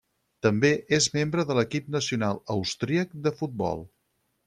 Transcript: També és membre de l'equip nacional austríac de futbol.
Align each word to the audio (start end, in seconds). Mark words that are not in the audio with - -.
També 0.45 0.71
és 0.97 1.09
membre 1.17 1.45
de 1.51 1.59
l'equip 1.59 1.93
nacional 1.99 2.43
austríac 2.57 3.17
de 3.29 3.39
futbol. 3.43 3.89